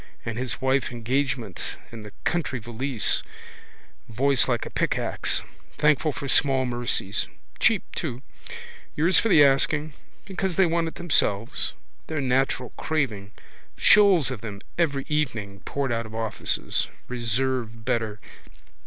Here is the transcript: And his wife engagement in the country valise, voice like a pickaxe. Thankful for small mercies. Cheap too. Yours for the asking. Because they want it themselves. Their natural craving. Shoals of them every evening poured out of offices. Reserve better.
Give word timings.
And 0.25 0.35
his 0.35 0.59
wife 0.59 0.91
engagement 0.91 1.77
in 1.91 2.01
the 2.01 2.11
country 2.23 2.57
valise, 2.57 3.21
voice 4.09 4.47
like 4.47 4.65
a 4.65 4.71
pickaxe. 4.71 5.43
Thankful 5.77 6.11
for 6.11 6.27
small 6.27 6.65
mercies. 6.65 7.27
Cheap 7.59 7.83
too. 7.93 8.23
Yours 8.95 9.19
for 9.19 9.29
the 9.29 9.43
asking. 9.45 9.93
Because 10.25 10.55
they 10.55 10.65
want 10.65 10.87
it 10.87 10.95
themselves. 10.95 11.73
Their 12.07 12.19
natural 12.19 12.71
craving. 12.77 13.31
Shoals 13.77 14.31
of 14.31 14.41
them 14.41 14.61
every 14.75 15.05
evening 15.07 15.59
poured 15.65 15.91
out 15.91 16.07
of 16.07 16.15
offices. 16.15 16.87
Reserve 17.07 17.85
better. 17.85 18.19